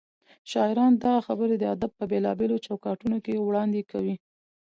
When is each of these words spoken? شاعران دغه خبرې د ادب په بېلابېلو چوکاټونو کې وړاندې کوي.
شاعران 0.51 0.91
دغه 1.03 1.19
خبرې 1.27 1.55
د 1.59 1.63
ادب 1.75 1.91
په 1.99 2.05
بېلابېلو 2.11 2.63
چوکاټونو 2.67 3.17
کې 3.25 3.43
وړاندې 3.47 3.81
کوي. 3.91 4.15